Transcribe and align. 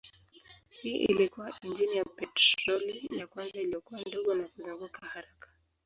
Hii 0.69 0.95
ilikuwa 0.97 1.59
injini 1.61 1.95
ya 1.97 2.05
petroli 2.05 3.09
ya 3.11 3.27
kwanza 3.27 3.59
iliyokuwa 3.61 4.01
ndogo 4.01 4.35
na 4.35 4.43
kuzunguka 4.43 5.05
haraka. 5.07 5.47